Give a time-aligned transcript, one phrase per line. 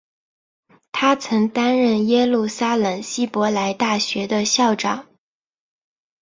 [0.91, 5.07] 他曾担任耶路撒冷希伯来大学的校长。